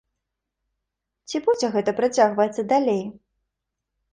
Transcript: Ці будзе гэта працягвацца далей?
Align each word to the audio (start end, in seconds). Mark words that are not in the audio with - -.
Ці 1.29 1.37
будзе 1.47 1.67
гэта 1.75 1.91
працягвацца 1.99 2.61
далей? 2.73 3.01